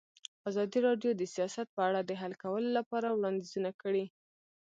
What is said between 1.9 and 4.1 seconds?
د حل کولو لپاره وړاندیزونه کړي.